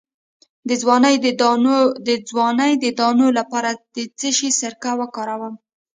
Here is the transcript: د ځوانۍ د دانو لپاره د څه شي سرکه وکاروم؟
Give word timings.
د 0.69 0.71
ځوانۍ 0.81 2.75
د 2.83 2.85
دانو 2.99 3.27
لپاره 3.37 3.69
د 3.95 3.97
څه 4.17 4.29
شي 4.37 4.49
سرکه 4.59 4.91
وکاروم؟ 4.99 5.53